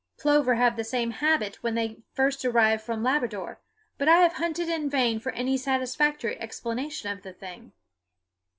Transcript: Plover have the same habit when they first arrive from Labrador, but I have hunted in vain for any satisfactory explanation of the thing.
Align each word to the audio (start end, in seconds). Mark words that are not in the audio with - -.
Plover 0.17 0.55
have 0.55 0.77
the 0.77 0.83
same 0.83 1.11
habit 1.11 1.61
when 1.61 1.75
they 1.75 1.97
first 2.11 2.43
arrive 2.43 2.81
from 2.81 3.03
Labrador, 3.03 3.59
but 3.99 4.09
I 4.09 4.17
have 4.21 4.33
hunted 4.33 4.67
in 4.67 4.89
vain 4.89 5.19
for 5.19 5.31
any 5.33 5.57
satisfactory 5.57 6.39
explanation 6.41 7.11
of 7.11 7.21
the 7.21 7.33
thing. 7.33 7.71